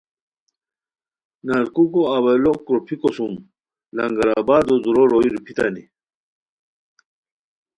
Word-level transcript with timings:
نرکوکو 1.47 2.01
اوّلو 2.13 2.53
کروپھیکو 2.65 3.09
سُم 3.15 3.33
لنگر 3.97 4.27
آبادو 4.39 4.75
دُورو 4.83 5.03
روئے 5.11 5.29
روپھیتانی 5.33 5.83